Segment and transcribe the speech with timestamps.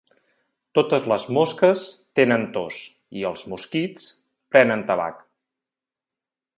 [0.77, 1.83] Totes les mosques
[2.21, 2.81] tenen tos
[3.21, 4.11] i els mosquits
[4.57, 5.23] prenen tabac.